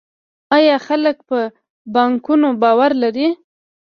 آیا 0.57 0.75
خلک 0.87 1.17
په 1.29 1.37
بانکونو 1.93 2.47
باور 2.61 2.91
لري؟ 3.03 3.27